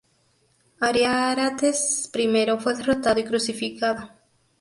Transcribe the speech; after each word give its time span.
Ariarates 0.79 2.09
I 2.15 2.45
fue 2.59 2.73
derrotado 2.73 3.19
y 3.19 3.23
crucificado. 3.23 4.09